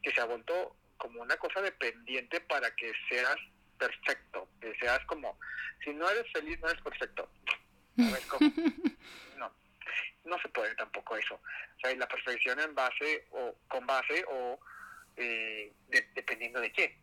[0.03, 3.37] que se ha vuelto como una cosa dependiente para que seas
[3.87, 5.39] perfecto, que seas como,
[5.83, 7.29] si no eres feliz, no eres perfecto.
[9.39, 9.51] No,
[10.25, 11.35] no se puede tampoco eso.
[11.35, 14.59] O sea, la perfección en base o con base o
[15.17, 15.73] eh,
[16.15, 16.99] dependiendo de qué.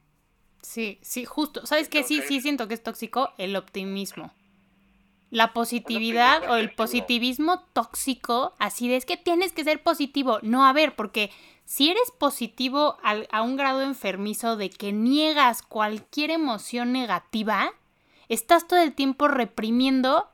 [0.61, 1.65] Sí, sí, justo.
[1.65, 2.03] ¿Sabes qué?
[2.03, 4.33] Sí, sí siento que es tóxico el optimismo.
[5.29, 10.39] La positividad o el positivismo tóxico, así de es que tienes que ser positivo.
[10.41, 11.31] No, a ver, porque
[11.65, 17.71] si eres positivo a un grado enfermizo de que niegas cualquier emoción negativa,
[18.27, 20.29] estás todo el tiempo reprimiendo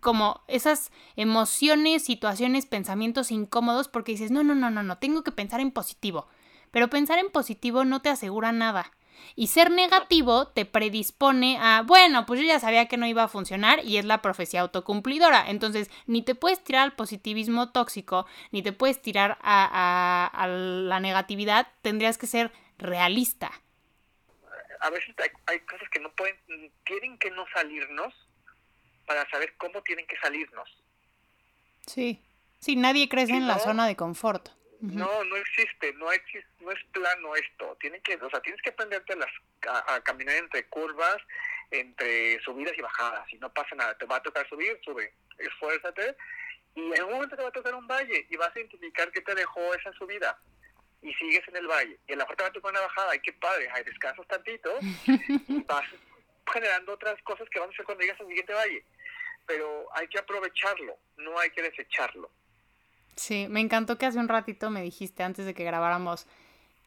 [0.00, 5.32] como esas emociones, situaciones, pensamientos incómodos porque dices, no, no, no, no, no, tengo que
[5.32, 6.26] pensar en positivo.
[6.70, 8.92] Pero pensar en positivo no te asegura nada.
[9.36, 13.28] Y ser negativo te predispone a, bueno, pues yo ya sabía que no iba a
[13.28, 15.48] funcionar y es la profecía autocumplidora.
[15.48, 21.68] Entonces, ni te puedes tirar al positivismo tóxico, ni te puedes tirar a, la negatividad,
[21.82, 23.50] tendrías que ser realista.
[24.80, 25.14] A veces
[25.46, 26.36] hay, cosas que no pueden,
[26.84, 28.14] tienen que no salirnos
[29.06, 30.68] para saber cómo tienen que salirnos.
[31.86, 32.22] Sí,
[32.60, 34.48] sí, nadie crece en la zona de confort.
[34.80, 37.76] No, no existe, no existe, no es plano esto.
[37.80, 39.14] Tiene que, o sea, tienes que aprenderte
[39.68, 41.18] a, caminar entre curvas,
[41.70, 43.30] entre subidas y bajadas.
[43.32, 46.16] Y no pasa nada, te va a tocar subir, sube, esfuérzate.
[46.74, 49.20] Y en un momento te va a tocar un valle y vas a identificar qué
[49.20, 50.38] te dejó esa subida.
[51.02, 51.98] Y sigues en el valle.
[52.06, 53.16] Y en la parte te va a tocar una bajada.
[53.16, 54.78] Y qué padre, hay descansos tantito.
[54.80, 55.84] y vas
[56.50, 58.84] generando otras cosas que van a hacer cuando llegas al siguiente valle.
[59.46, 62.30] Pero hay que aprovecharlo, no hay que desecharlo.
[63.20, 66.26] Sí, me encantó que hace un ratito me dijiste antes de que grabáramos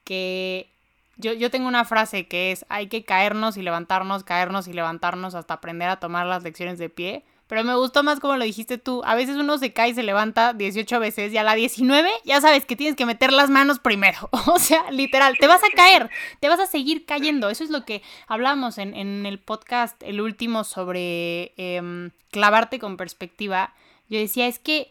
[0.04, 0.68] que
[1.16, 5.36] yo, yo tengo una frase que es hay que caernos y levantarnos, caernos y levantarnos
[5.36, 7.24] hasta aprender a tomar las lecciones de pie.
[7.46, 9.04] Pero me gustó más como lo dijiste tú.
[9.06, 12.42] A veces uno se cae y se levanta 18 veces y a la 19 ya
[12.42, 14.28] sabes que tienes que meter las manos primero.
[14.48, 17.52] O sea, literal, te vas a caer, te vas a seguir cayendo.
[17.52, 22.98] Eso es lo que hablamos en, en el podcast, el último sobre em, clavarte con
[22.98, 23.76] perspectiva.
[24.10, 24.90] Yo decía, es que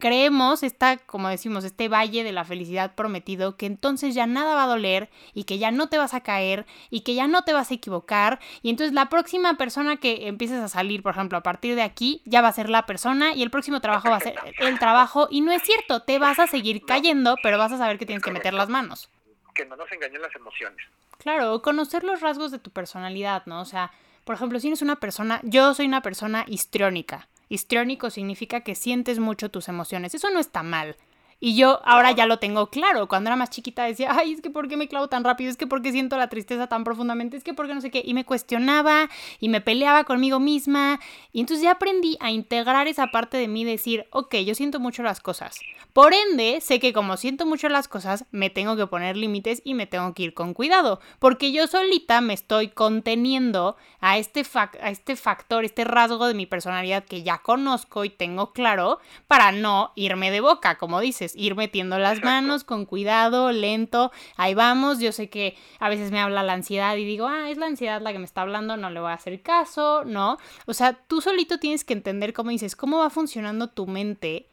[0.00, 4.64] creemos esta, como decimos, este valle de la felicidad prometido, que entonces ya nada va
[4.64, 7.52] a doler y que ya no te vas a caer y que ya no te
[7.52, 11.42] vas a equivocar y entonces la próxima persona que empieces a salir, por ejemplo, a
[11.42, 14.20] partir de aquí, ya va a ser la persona y el próximo trabajo va a
[14.20, 17.78] ser el trabajo y no es cierto, te vas a seguir cayendo, pero vas a
[17.78, 19.08] saber que tienes que meter las manos.
[19.54, 20.84] Que no nos engañen las emociones.
[21.18, 23.60] Claro, conocer los rasgos de tu personalidad, ¿no?
[23.60, 23.92] O sea,
[24.24, 27.28] por ejemplo, si eres una persona, yo soy una persona histriónica.
[27.50, 30.14] Histriónico significa que sientes mucho tus emociones.
[30.14, 30.96] Eso no está mal.
[31.40, 33.08] Y yo ahora ya lo tengo claro.
[33.08, 35.50] Cuando era más chiquita decía, ay, es que ¿por qué me clavo tan rápido?
[35.50, 37.38] Es que ¿por qué siento la tristeza tan profundamente?
[37.38, 38.02] Es que ¿por qué no sé qué?
[38.04, 39.08] Y me cuestionaba
[39.40, 41.00] y me peleaba conmigo misma.
[41.32, 45.02] Y entonces ya aprendí a integrar esa parte de mí, decir, ok, yo siento mucho
[45.02, 45.58] las cosas.
[45.94, 49.72] Por ende, sé que como siento mucho las cosas, me tengo que poner límites y
[49.72, 51.00] me tengo que ir con cuidado.
[51.18, 56.44] Porque yo solita me estoy conteniendo a este, a este factor, este rasgo de mi
[56.44, 61.54] personalidad que ya conozco y tengo claro para no irme de boca, como dices ir
[61.54, 66.42] metiendo las manos con cuidado, lento, ahí vamos, yo sé que a veces me habla
[66.42, 69.00] la ansiedad y digo, ah, es la ansiedad la que me está hablando, no le
[69.00, 70.38] voy a hacer caso, ¿no?
[70.66, 74.46] O sea, tú solito tienes que entender cómo dices, cómo va funcionando tu mente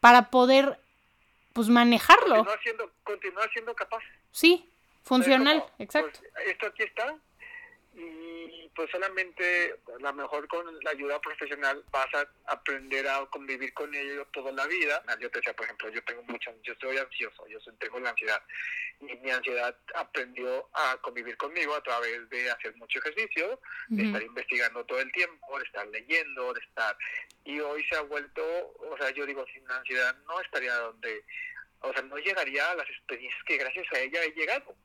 [0.00, 0.78] para poder,
[1.52, 2.46] pues, manejarlo.
[3.02, 4.02] Continuar siendo, capaz.
[4.30, 4.68] Sí,
[5.02, 6.20] funcional, exacto.
[6.20, 7.16] Pues, esto aquí está,
[8.74, 13.92] pues solamente a lo mejor con la ayuda profesional vas a aprender a convivir con
[13.94, 15.02] ello toda la vida.
[15.18, 18.42] Yo te decía, por ejemplo, yo tengo mucho, yo soy ansioso, yo tengo la ansiedad.
[19.00, 24.22] Y mi ansiedad aprendió a convivir conmigo a través de hacer mucho ejercicio, de estar
[24.22, 26.96] investigando todo el tiempo, de estar leyendo, de estar.
[27.44, 28.42] Y hoy se ha vuelto,
[28.78, 31.24] o sea, yo digo, sin ansiedad no estaría donde,
[31.80, 34.76] o sea, no llegaría a las experiencias que gracias a ella he llegado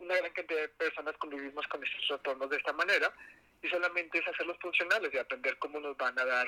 [0.00, 3.12] una gran cantidad de personas convivimos con estos trastornos de esta manera
[3.62, 6.46] y solamente es hacerlos funcionales y aprender cómo nos van a dar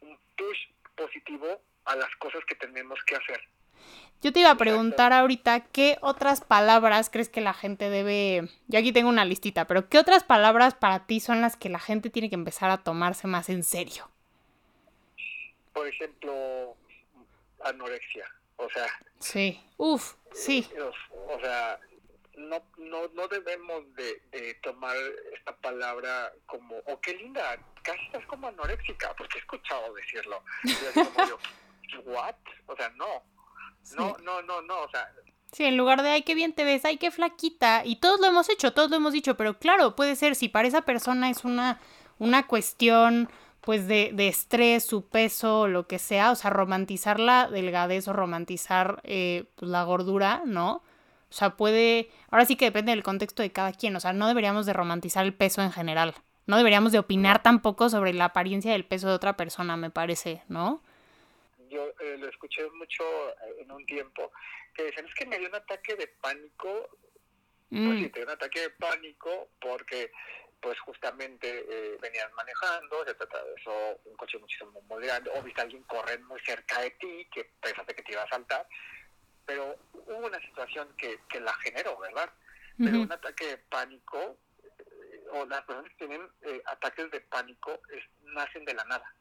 [0.00, 3.40] un push positivo a las cosas que tenemos que hacer.
[4.22, 8.48] Yo te iba a preguntar ahorita qué otras palabras crees que la gente debe.
[8.66, 11.78] Yo aquí tengo una listita, pero ¿qué otras palabras para ti son las que la
[11.78, 14.10] gente tiene que empezar a tomarse más en serio?
[15.72, 16.74] Por ejemplo,
[17.62, 18.26] anorexia.
[18.56, 18.86] O sea.
[19.18, 19.60] Sí.
[19.76, 20.66] Uf, sí.
[21.28, 21.78] O sea,
[22.36, 24.96] no, no, no debemos de, tomar
[25.34, 30.42] esta palabra como, oh, qué linda, casi estás como anoréxica, porque he escuchado decirlo.
[32.04, 32.34] ¿what?
[32.66, 33.22] O sea, no.
[33.96, 35.08] No, no, no, no, o sea...
[35.52, 37.82] Sí, en lugar de, ay, qué bien te ves, ay, qué flaquita.
[37.84, 40.68] Y todos lo hemos hecho, todos lo hemos dicho, pero claro, puede ser, si para
[40.68, 41.80] esa persona es una,
[42.18, 47.48] una cuestión pues de, de estrés, su peso, lo que sea, o sea, romantizar la
[47.48, 50.82] delgadez o romantizar eh, pues, la gordura, ¿no?
[51.28, 54.28] O sea, puede, ahora sí que depende del contexto de cada quien, o sea, no
[54.28, 56.14] deberíamos de romantizar el peso en general,
[56.46, 60.42] no deberíamos de opinar tampoco sobre la apariencia del peso de otra persona, me parece,
[60.48, 60.82] ¿no?
[61.68, 64.30] Yo eh, lo escuché mucho eh, en un tiempo,
[64.72, 66.90] que decían, es que me dio un ataque de pánico,
[67.68, 67.98] pues mm.
[67.98, 70.12] sí, te dio un ataque de pánico porque
[70.60, 75.64] pues justamente eh, venían manejando, se eso un coche muchísimo muy grande, o viste a
[75.64, 78.66] alguien correr muy cerca de ti, que pensaste que te iba a saltar,
[79.46, 82.30] pero hubo una situación que, que la generó, ¿verdad?
[82.78, 84.36] Pero un ataque de pánico,
[84.68, 87.80] eh, o las personas que tienen eh, ataques de pánico,
[88.34, 89.14] nacen de la nada.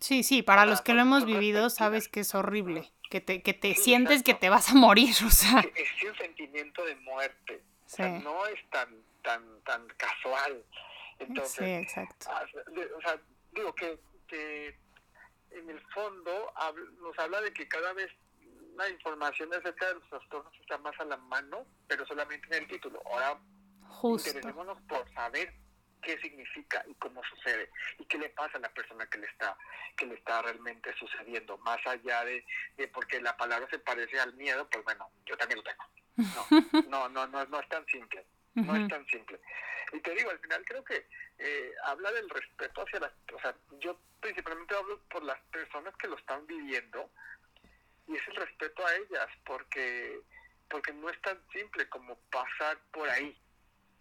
[0.00, 3.54] Sí, sí, para, los que lo hemos vivido sabes que es horrible, que te, que
[3.54, 5.60] te sientes que te vas a morir, o sea.
[5.60, 8.88] Es, un sentimiento de muerte, o sea, no es tan,
[9.22, 10.62] tan, tan casual.
[11.20, 12.26] Entonces, sí, exacto.
[12.28, 12.44] Ah,
[12.96, 13.18] o sea,
[13.52, 14.76] digo que, que
[15.52, 16.52] en el fondo
[17.00, 18.10] nos habla de que cada vez
[18.76, 22.68] la información acerca de los trastornos está más a la mano, pero solamente en el
[22.68, 23.02] título.
[23.06, 23.38] Ahora
[24.02, 25.52] interesémonos por saber
[26.02, 29.56] qué significa y cómo sucede y qué le pasa a la persona que le está
[29.96, 31.56] que le está realmente sucediendo.
[31.58, 32.44] Más allá de,
[32.76, 36.88] de porque la palabra se parece al miedo pues bueno yo también lo tengo.
[36.88, 39.40] No no no no, es tan simple no es tan simple.
[39.92, 41.06] Y te digo al final creo que
[41.38, 46.08] eh, habla del respeto hacia las o sea yo principalmente hablo por las personas que
[46.08, 47.10] lo están viviendo
[48.08, 50.20] y es el respeto a ellas, porque,
[50.68, 53.36] porque no es tan simple como pasar por ahí.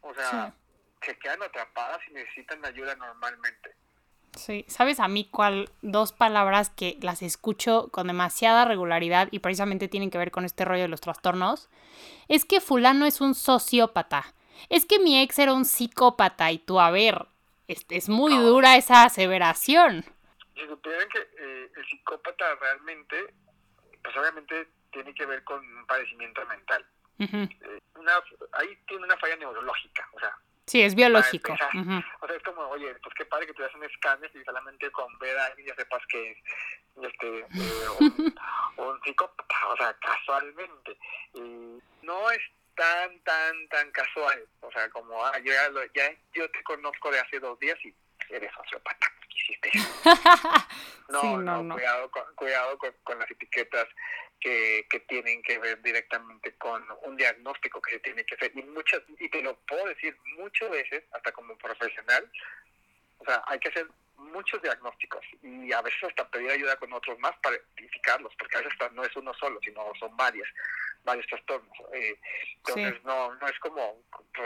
[0.02, 0.54] O sea,
[1.06, 3.76] se quedan atrapadas y necesitan ayuda normalmente.
[4.36, 5.70] Sí, ¿sabes a mí cuál?
[5.82, 10.64] Dos palabras que las escucho con demasiada regularidad y precisamente tienen que ver con este
[10.64, 11.70] rollo de los trastornos.
[12.30, 14.34] Es que fulano es un sociópata.
[14.70, 17.26] Es que mi ex era un psicópata y tú, a ver,
[17.68, 20.06] es, es muy dura esa aseveración.
[20.56, 23.34] Si supieran que eh, el psicópata realmente
[24.04, 26.86] pues obviamente tiene que ver con un padecimiento mental.
[27.20, 28.14] Eh, una,
[28.54, 30.36] ahí tiene una falla neurológica, o sea,
[30.72, 31.54] Sí, es biológico.
[31.54, 35.20] O sea, es como, oye, pues qué padre que te un escáner y solamente con
[35.20, 36.38] ver a alguien ya sepas que es
[37.04, 38.36] este, eh, un,
[38.78, 40.98] un, psicópata, o sea, casualmente.
[41.34, 42.40] Y no es
[42.76, 44.48] tan, tan, tan casual.
[44.62, 45.52] O sea, como, ah, yo,
[45.94, 47.94] ya, yo te conozco de hace dos días y
[48.30, 49.11] eres sociópata.
[51.10, 53.88] no, no, no, cuidado, con, cuidado con, con las etiquetas
[54.40, 58.52] que, que, tienen que ver directamente con un diagnóstico que se tiene que hacer.
[58.56, 62.30] Y, muchas, y te lo puedo decir muchas veces, hasta como profesional,
[63.20, 67.18] o sea, hay que hacer muchos diagnósticos y a veces hasta pedir ayuda con otros
[67.20, 70.48] más para identificarlos, porque a veces no es uno solo, sino son varias,
[71.04, 71.78] varios trastornos.
[71.94, 72.20] Eh,
[72.58, 74.04] entonces, no, no es como,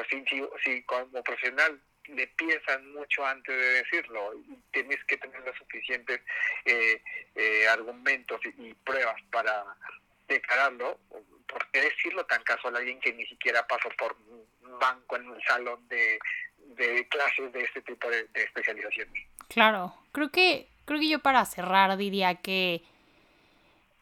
[0.10, 0.24] si,
[0.64, 1.80] si como profesional
[2.10, 4.32] le piensan mucho antes de decirlo
[4.72, 6.22] tienes que tener los suficientes
[6.66, 7.02] eh,
[7.36, 9.66] eh, argumentos y, pruebas para
[10.28, 11.00] declararlo,
[11.48, 15.42] porque decirlo tan casual a alguien que ni siquiera pasó por un banco en un
[15.42, 16.20] salón de,
[16.58, 19.28] de clases de este tipo de, de especializaciones.
[19.48, 22.84] Claro, creo que, creo que yo para cerrar diría que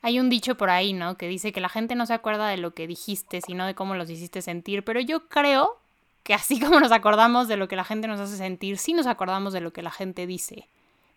[0.02, 1.18] hay un dicho por ahí, ¿no?
[1.18, 3.96] Que dice que la gente no se acuerda de lo que dijiste, sino de cómo
[3.96, 5.83] los hiciste sentir, pero yo creo
[6.24, 9.08] que así como nos acordamos de lo que la gente nos hace sentir, sí nos
[9.08, 10.68] acordamos de lo que la gente dice.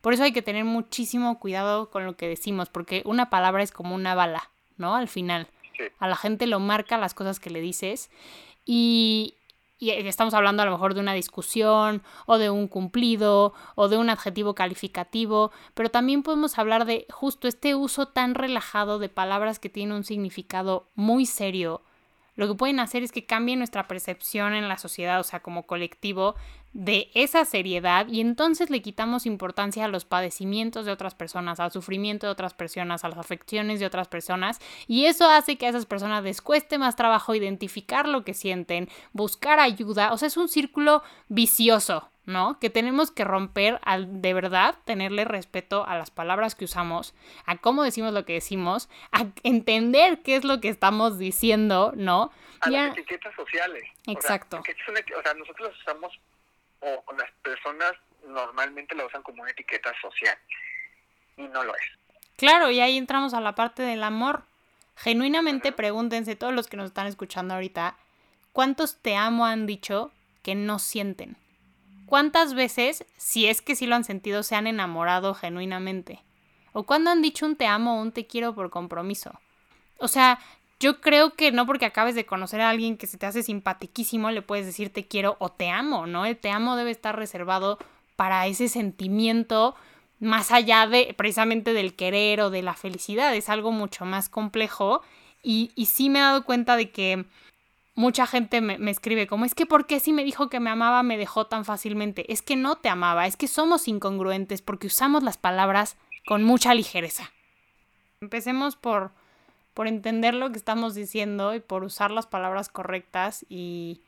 [0.01, 3.73] Por eso hay que tener muchísimo cuidado con lo que decimos, porque una palabra es
[3.73, 4.95] como una bala, ¿no?
[4.95, 5.49] Al final.
[5.99, 8.11] A la gente lo marca las cosas que le dices.
[8.65, 9.35] Y,
[9.79, 13.97] y estamos hablando a lo mejor de una discusión o de un cumplido o de
[13.97, 19.59] un adjetivo calificativo, pero también podemos hablar de justo este uso tan relajado de palabras
[19.59, 21.83] que tienen un significado muy serio
[22.37, 25.67] lo que pueden hacer es que cambien nuestra percepción en la sociedad, o sea, como
[25.67, 26.37] colectivo,
[26.77, 31.73] de esa seriedad y entonces le quitamos importancia a los padecimientos de otras personas, al
[31.73, 35.71] sufrimiento de otras personas, a las afecciones de otras personas y eso hace que a
[35.71, 40.37] esas personas les cueste más trabajo identificar lo que sienten, buscar ayuda, o sea, es
[40.37, 42.59] un círculo vicioso, ¿no?
[42.59, 47.15] Que tenemos que romper al de verdad tenerle respeto a las palabras que usamos,
[47.47, 52.33] a cómo decimos lo que decimos, a entender qué es lo que estamos diciendo, ¿no?
[52.61, 53.85] A las etiquetas sociales.
[54.07, 54.59] Exacto.
[54.59, 56.19] O sea, nosotros usamos,
[56.81, 57.93] o, las personas
[58.27, 60.37] normalmente la usan como una etiqueta social,
[61.37, 61.83] y no lo es.
[62.37, 64.43] Claro, y ahí entramos a la parte del amor.
[64.97, 67.97] Genuinamente pregúntense, todos los que nos están escuchando ahorita,
[68.53, 70.11] ¿cuántos te amo han dicho
[70.43, 71.37] que no sienten?
[72.07, 76.23] ¿Cuántas veces, si es que sí lo han sentido, se han enamorado genuinamente?
[76.73, 79.41] ¿O cuándo han dicho un te amo o un te quiero por compromiso?
[79.99, 80.39] O sea,
[80.79, 84.31] yo creo que no porque acabes de conocer a alguien que se te hace simpatiquísimo
[84.31, 86.27] le puedes decir te quiero o te amo, ¿no?
[86.27, 87.79] El te amo debe estar reservado
[88.15, 89.75] para ese sentimiento
[90.21, 95.03] más allá de precisamente del querer o de la felicidad, es algo mucho más complejo
[95.43, 97.27] y, y sí me he dado cuenta de que
[97.97, 101.03] mucha gente me, escribe como, es que ¿por qué si me dijo que me amaba
[101.03, 102.31] me dejó tan fácilmente?
[102.33, 106.75] Es que no te amaba, es que somos incongruentes porque usamos las palabras con mucha
[106.75, 107.33] ligereza.
[108.21, 109.13] Empecemos por,
[109.75, 114.03] por entender lo que estamos diciendo y por usar las palabras correctas y,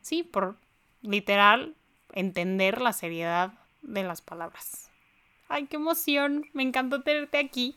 [0.00, 0.56] sí, por
[1.02, 1.74] literal
[2.12, 4.90] entender la seriedad de las palabras.
[5.48, 7.76] Ay, qué emoción, me encantó tenerte aquí.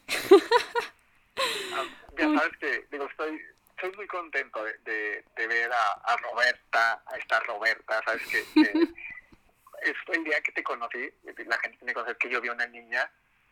[1.73, 1.83] Ah,
[2.17, 3.41] ya sabes que, digo, estoy
[3.75, 8.23] estoy muy contento de, de, ver a, Roberta, a esta Roberta, ¿sabes?
[9.83, 11.11] Que, es el día que te conocí,
[11.45, 13.11] la gente tiene que conocer que yo vi una niña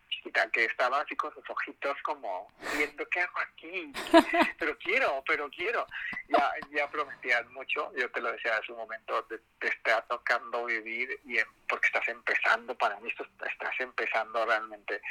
[0.10, 3.92] chiquita que estaba así con sus ojitos como viendo qué hago aquí,
[4.58, 5.86] pero quiero, pero quiero.
[6.30, 10.66] Ya, ya prometías mucho, yo te lo decía en su momento, te, te está tocando
[10.66, 15.02] vivir y porque estás empezando, para mí estás empezando realmente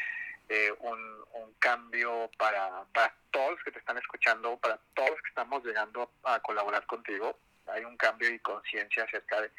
[0.49, 1.13] eh, un,
[1.59, 6.11] cambio para, para todos los que te están escuchando, para todos los que estamos llegando
[6.25, 7.39] a colaborar contigo.
[7.69, 9.51] Hay un cambio y conciencia acerca de,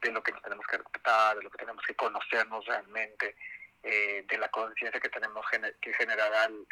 [0.00, 3.36] de, lo que nos tenemos que respetar, de lo que tenemos que conocernos realmente,
[3.84, 5.46] eh, de la conciencia que tenemos
[5.80, 6.66] que generar al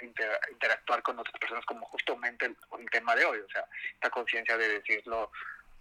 [0.50, 3.38] interactuar con otras personas, como justamente el, el tema de hoy.
[3.38, 3.64] O sea,
[3.94, 5.30] esta conciencia de decirlo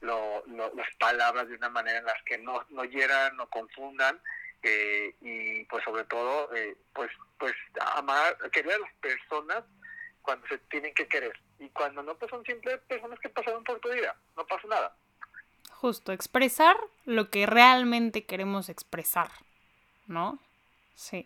[0.01, 4.19] lo, las palabras de una manera en las que no, no hieran, no confundan,
[4.64, 7.53] eh, y pues sobre todo eh, pues pues
[7.95, 9.64] amar querer a las personas
[10.22, 13.80] cuando se tienen que querer y cuando no pues son simples personas que pasaron por
[13.80, 14.95] tu vida no pasa nada
[15.72, 19.32] justo expresar lo que realmente queremos expresar
[20.07, 20.39] no
[20.95, 21.26] sí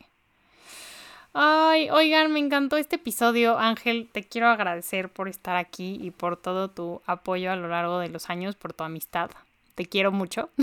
[1.36, 3.58] Ay, oigan, me encantó este episodio.
[3.58, 7.98] Ángel, te quiero agradecer por estar aquí y por todo tu apoyo a lo largo
[7.98, 9.32] de los años, por tu amistad.
[9.76, 10.50] Te quiero mucho.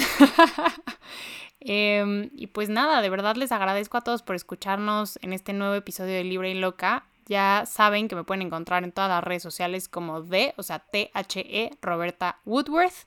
[1.62, 5.74] Em, y pues nada, de verdad les agradezco a todos por escucharnos en este nuevo
[5.74, 7.04] episodio de Libre y Loca.
[7.26, 10.78] Ya saben que me pueden encontrar en todas las redes sociales como D, o sea,
[10.78, 13.06] T-H-E, Roberta Woodworth.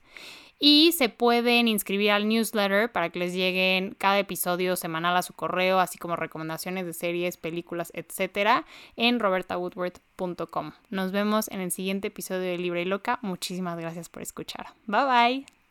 [0.58, 5.34] Y se pueden inscribir al newsletter para que les lleguen cada episodio semanal a su
[5.34, 8.64] correo, así como recomendaciones de series, películas, etcétera,
[8.96, 10.72] en robertawoodworth.com.
[10.88, 13.18] Nos vemos en el siguiente episodio de Libre y Loca.
[13.20, 14.68] Muchísimas gracias por escuchar.
[14.86, 15.63] Bye bye.